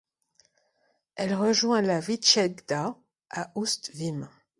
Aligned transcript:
Elle 1.13 1.35
rejoint 1.35 1.83
la 1.83 1.99
Vytchegda 1.99 2.97
à 3.29 3.51
Oust-Vym. 3.53 4.29